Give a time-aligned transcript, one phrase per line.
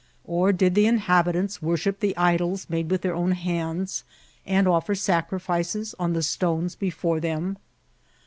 [0.25, 4.03] or did the inhabitants worship the idols made with their own hands,
[4.47, 7.55] and offer sacrifices on the stones be fore them